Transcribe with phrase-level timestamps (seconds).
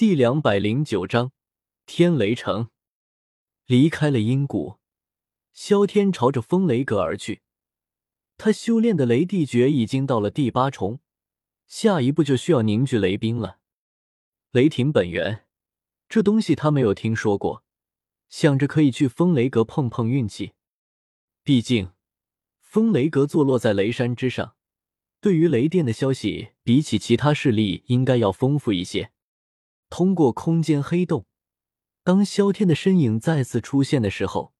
[0.00, 1.32] 第两百零九章
[1.84, 2.70] 天雷城。
[3.66, 4.78] 离开了阴谷，
[5.52, 7.42] 萧天朝着风雷阁而去。
[8.38, 11.00] 他修炼的雷地诀已经到了第八重，
[11.66, 13.58] 下一步就需要凝聚雷兵了。
[14.52, 15.44] 雷霆本源，
[16.08, 17.62] 这东西他没有听说过，
[18.30, 20.52] 想着可以去风雷阁碰碰运气。
[21.44, 21.90] 毕竟，
[22.62, 24.54] 风雷阁坐落在雷山之上，
[25.20, 29.12] 对于雷电的消息，比起其他势力应该要丰富一些。
[29.90, 31.26] 通过空间黑洞，
[32.04, 34.54] 当萧天的身影再次出现的时候，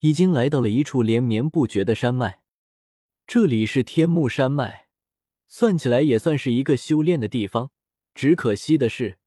[0.00, 2.42] 已经来到了一处连绵不绝的山脉。
[3.26, 4.88] 这里是天目山脉，
[5.46, 7.70] 算起来也算是一个修炼的地方。
[8.12, 9.18] 只可惜的是，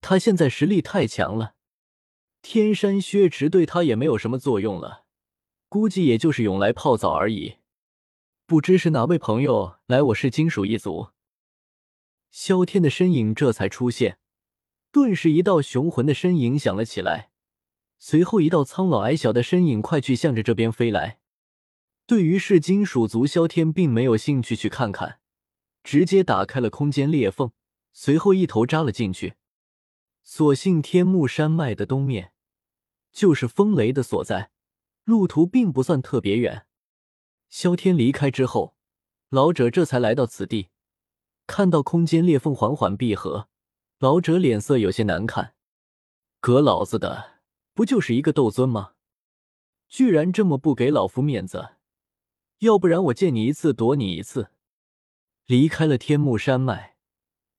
[0.00, 1.54] 他现在实力太强了，
[2.42, 5.04] 天山薛池对他也没有什么作用了，
[5.68, 7.56] 估计也就是用来泡澡而已。
[8.46, 10.02] 不知是哪位朋友来？
[10.02, 11.10] 我是金属一族。
[12.30, 14.18] 萧天的身影这才出现。
[14.92, 17.30] 顿时，一道雄浑的身影响了起来，
[17.98, 21.20] 随后一道苍老矮小的身影快去向着这边飞来。
[22.06, 25.20] 对于是金属族，萧天并没有兴趣去看看，
[25.84, 27.52] 直接打开了空间裂缝，
[27.92, 29.34] 随后一头扎了进去。
[30.24, 32.32] 所幸天幕山脉的东面
[33.12, 34.50] 就是风雷的所在，
[35.04, 36.66] 路途并不算特别远。
[37.48, 38.74] 萧天离开之后，
[39.28, 40.70] 老者这才来到此地，
[41.46, 43.49] 看到空间裂缝缓缓闭合。
[44.00, 45.54] 老者脸色有些难看，
[46.40, 47.42] 革老子的，
[47.74, 48.94] 不就是一个斗尊吗？
[49.90, 51.76] 居然这么不给老夫面子！
[52.60, 54.52] 要不然我见你一次躲你一次。
[55.44, 56.96] 离开了天幕山脉，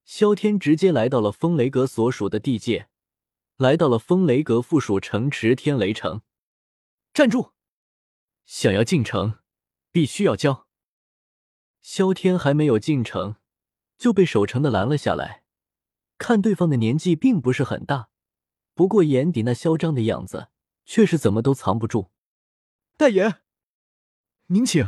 [0.04, 2.90] 萧天直接来到了风雷阁所属的地界，
[3.58, 6.24] 来到了风雷阁附属城池天雷城。
[7.14, 7.52] 站住！
[8.48, 9.38] 想要进城，
[9.92, 10.66] 必须要交。
[11.84, 13.36] 萧天还没有进城，
[14.00, 15.41] 就被守城的拦了下来。
[16.22, 18.10] 看对方的年纪并不是很大，
[18.76, 20.50] 不过眼底那嚣张的样子
[20.86, 22.12] 却是怎么都藏不住。
[22.96, 23.42] 大爷，
[24.46, 24.88] 您请，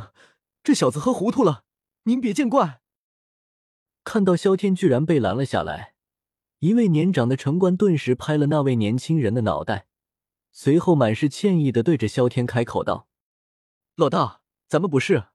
[0.63, 1.65] 这小子喝糊涂了，
[2.03, 2.81] 您别见怪。
[4.03, 5.95] 看到萧天居然被拦了下来，
[6.59, 9.87] 一位年长的城官顿时拍了那位年轻人的脑袋，
[10.51, 13.07] 随后满是歉意的对着萧天开口道
[13.97, 15.29] ：“老大，咱们不是。”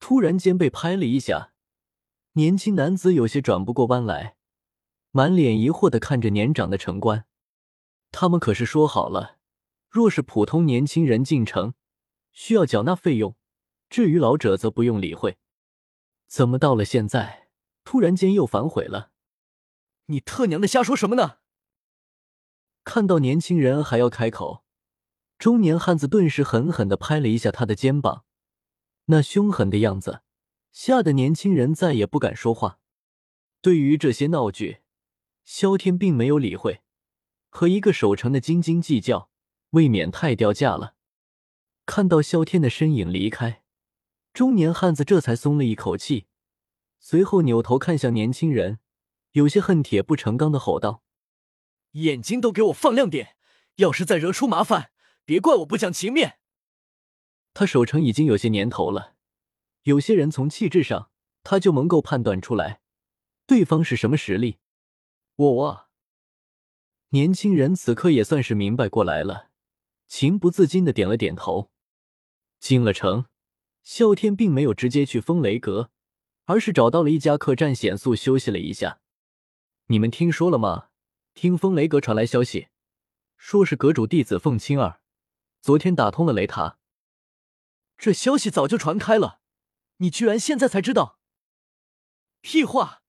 [0.00, 1.52] 突然间被拍了一下，
[2.32, 4.36] 年轻男子有些转不过弯来。
[5.16, 7.24] 满脸疑惑的看着年长的城官，
[8.10, 9.38] 他们可是说好了，
[9.88, 11.74] 若是普通年轻人进城，
[12.32, 13.36] 需要缴纳费用，
[13.88, 15.38] 至于老者则不用理会。
[16.26, 17.46] 怎么到了现在，
[17.84, 19.12] 突然间又反悔了？
[20.06, 21.36] 你特娘的瞎说什么呢？
[22.82, 24.64] 看到年轻人还要开口，
[25.38, 28.24] 中年汉子顿时狠狠的拍了一下他的肩膀，
[29.04, 30.22] 那凶狠的样子，
[30.72, 32.80] 吓得年轻人再也不敢说话。
[33.60, 34.80] 对于这些闹剧。
[35.44, 36.82] 萧天并没有理会，
[37.50, 39.30] 和一个守城的斤斤计较，
[39.70, 40.94] 未免太掉价了。
[41.86, 43.62] 看到萧天的身影离开，
[44.32, 46.26] 中年汉子这才松了一口气，
[46.98, 48.78] 随后扭头看向年轻人，
[49.32, 51.02] 有些恨铁不成钢的吼道
[51.92, 53.36] ：“眼睛都给我放亮点！
[53.76, 54.92] 要是再惹出麻烦，
[55.24, 56.38] 别怪我不讲情面。”
[57.52, 59.14] 他守城已经有些年头了，
[59.82, 61.10] 有些人从气质上，
[61.42, 62.80] 他就能够判断出来，
[63.46, 64.58] 对方是什么实力。
[65.36, 65.88] 我我，
[67.08, 69.50] 年轻人此刻也算是明白过来了，
[70.06, 71.72] 情不自禁的点了点头。
[72.60, 73.26] 进了城，
[73.84, 75.90] 啸天并没有直接去风雷阁，
[76.44, 79.00] 而是找到了一家客栈，显宿休息了一下。
[79.86, 80.90] 你们听说了吗？
[81.34, 82.68] 听风雷阁传来消息，
[83.36, 85.00] 说是阁主弟子凤青儿
[85.60, 86.78] 昨天打通了雷塔。
[87.98, 89.40] 这消息早就传开了，
[89.96, 91.18] 你居然现在才知道？
[92.40, 93.00] 屁话！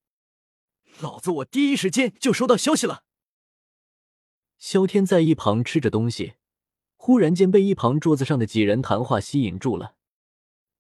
[1.02, 3.04] 老子我第一时间就收到消息了。
[4.58, 6.36] 萧天在一旁吃着东西，
[6.96, 9.96] 忽然间被一旁桌子上的几人谈话吸引住了。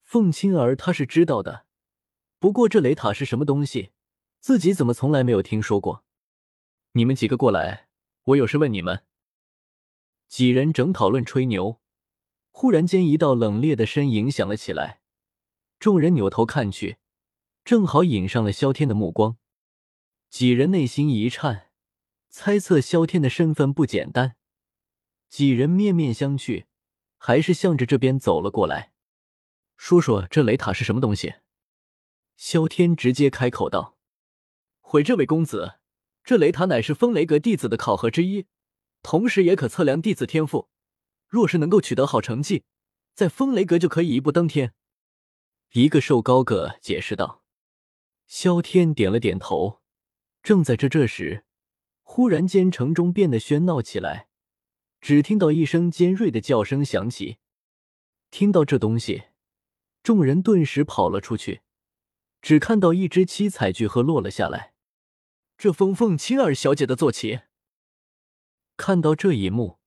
[0.01, 1.65] 凤青儿他是知道的，
[2.39, 3.91] 不过这雷塔是什么东西，
[4.39, 6.05] 自己怎么从来没有听说过？
[6.93, 7.89] 你们几个过来，
[8.23, 9.03] 我有事问你们。
[10.27, 11.81] 几人正讨论吹牛，
[12.51, 15.01] 忽然间一道冷冽的身影响了起来，
[15.77, 16.97] 众人扭头看去，
[17.65, 19.37] 正好引上了萧天的目光。
[20.29, 21.71] 几人内心一颤，
[22.29, 24.35] 猜测萧天的身份不简单。
[25.29, 26.65] 几人面面相觑，
[27.17, 28.93] 还是向着这边走了过来。
[29.77, 31.35] 说说这雷塔是什么东西？
[32.37, 33.97] 萧天直接开口道
[34.81, 35.79] ：“回这位公子，
[36.23, 38.45] 这雷塔乃是风雷阁弟子的考核之一，
[39.01, 40.69] 同时也可测量弟子天赋。
[41.27, 42.63] 若是能够取得好成绩，
[43.13, 44.73] 在风雷阁就可以一步登天。”
[45.71, 47.43] 一个瘦高个解释道。
[48.27, 49.81] 萧天点了点头。
[50.45, 51.43] 正在这这时，
[52.03, 54.27] 忽然间，城中变得喧闹起来，
[55.01, 57.37] 只听到一声尖锐的叫声响起。
[58.29, 59.23] 听到这东西，
[60.03, 61.61] 众人顿时跑了出去，
[62.43, 64.75] 只看到一只七彩巨鹤落了下来。
[65.57, 67.39] 这风凤青儿小姐的坐骑。
[68.77, 69.79] 看到这一幕，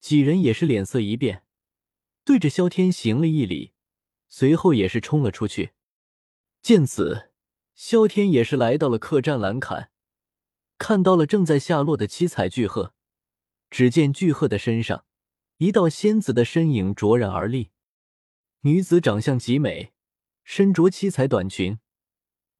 [0.00, 1.44] 几人也是脸色一变，
[2.24, 3.72] 对着萧天行了一礼，
[4.28, 5.74] 随后也是冲了出去。
[6.60, 7.30] 见此，
[7.76, 9.90] 萧天也是来到了客栈栏坎，
[10.78, 12.94] 看到了正在下落的七彩巨鹤。
[13.68, 15.04] 只见巨鹤的身上，
[15.58, 17.70] 一道仙子的身影卓然而立。
[18.62, 19.92] 女子长相极美，
[20.42, 21.78] 身着七彩短裙，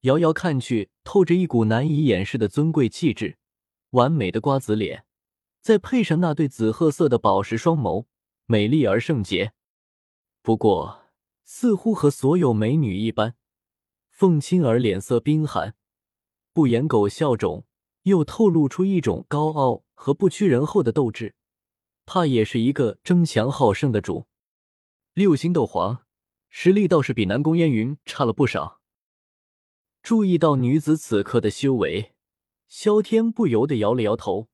[0.01, 3.39] 遥遥看去，透着一股难以掩饰的尊贵气质。
[3.91, 5.05] 完美的瓜子脸，
[5.61, 8.05] 再配上那对紫褐色的宝石双眸，
[8.45, 9.53] 美丽而圣洁。
[10.43, 11.05] 不过，
[11.43, 13.35] 似乎和所有美女一般。
[14.17, 15.75] 凤青儿脸色冰寒，
[16.51, 17.67] 不言苟笑中
[18.01, 21.35] 又透露出一种高傲和不屈人后的斗志，
[22.03, 24.25] 怕也是一个争强好胜的主。
[25.13, 26.03] 六星斗皇，
[26.49, 28.81] 实力倒是比南宫烟云差了不少。
[30.01, 32.15] 注意到女子此刻的修为，
[32.67, 34.47] 萧天不由得摇了摇头。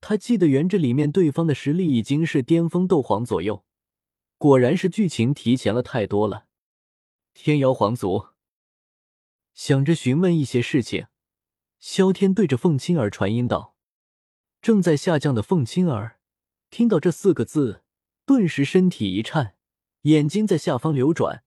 [0.00, 3.64] 他记得原这里面对方的实力已经是巅峰斗皇左右，
[4.38, 6.46] 果然是剧情提前了太多了。
[7.34, 8.35] 天瑶皇族。
[9.56, 11.06] 想着询问一些事情，
[11.78, 13.74] 萧天对着凤青儿传音道
[14.60, 16.20] ：“正在下降的凤青儿，
[16.68, 17.82] 听到这四个字，
[18.26, 19.56] 顿时身体一颤，
[20.02, 21.42] 眼睛在下方流转，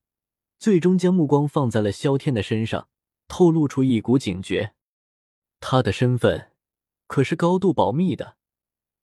[0.57, 2.89] 最终将目光放在了萧天的身上，
[3.27, 4.73] 透露出一股警觉。
[5.59, 6.51] 他的身份
[7.05, 8.38] 可是高度保密的，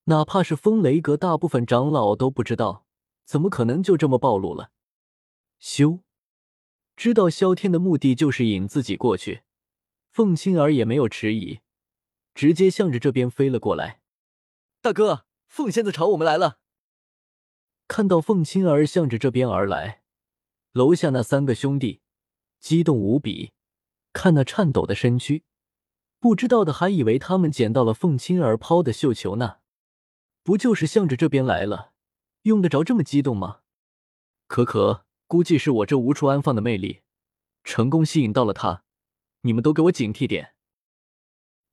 [0.06, 2.84] 哪怕是风雷阁大部分长老都不知道，
[3.24, 4.72] 怎么可能就这么暴露了？
[5.60, 6.00] 修。”
[6.96, 9.42] 知道萧天的目的就是引自己过去，
[10.10, 11.60] 凤青儿也没有迟疑，
[12.34, 14.00] 直接向着这边飞了过来。
[14.80, 16.58] 大哥，凤仙子朝我们来了。
[17.86, 20.02] 看到凤青儿向着这边而来，
[20.72, 22.00] 楼下那三个兄弟
[22.60, 23.52] 激动无比，
[24.12, 25.44] 看那颤抖的身躯，
[26.18, 29.58] 不知道的还以为他们捡到了凤青儿抛的绣球呢。
[30.42, 31.92] 不就是向着这边来了，
[32.42, 33.60] 用得着这么激动吗？
[34.46, 35.05] 可可。
[35.26, 37.02] 估计是我这无处安放的魅力，
[37.64, 38.84] 成功吸引到了他。
[39.42, 40.54] 你们都给我警惕点。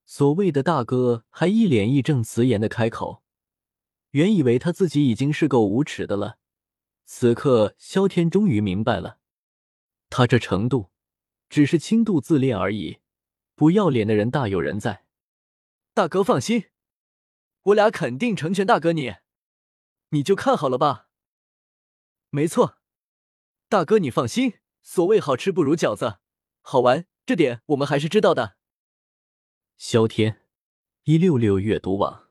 [0.05, 3.23] 所谓的大哥还一脸义正辞严的开口，
[4.11, 6.37] 原以为他自己已经是够无耻的了，
[7.05, 9.19] 此刻萧天终于明白了，
[10.09, 10.91] 他这程度
[11.49, 12.99] 只是轻度自恋而已，
[13.55, 15.05] 不要脸的人大有人在。
[15.93, 16.65] 大哥放心，
[17.63, 19.15] 我俩肯定成全大哥你，
[20.09, 21.07] 你就看好了吧。
[22.29, 22.79] 没错。
[23.73, 26.19] 大哥，你放心，所谓好吃不如饺子，
[26.61, 28.55] 好玩这点我们还是知道的。
[29.77, 30.45] 萧天，
[31.05, 32.22] 一六六阅读网。